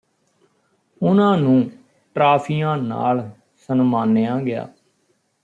ਉਨ੍ਹਾਂ 1.01 1.37
ਨੂੰ 1.37 1.69
ਟਰਾਫੀਆਂ 2.15 2.75
ਨਾਲ 2.77 3.29
ਸਨਮਾਨਿਆ 3.69 4.39
ਗਿਆ 4.39 4.67